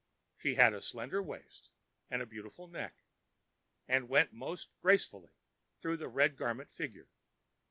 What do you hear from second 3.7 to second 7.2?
and went most gracefully through the Red Garment figure.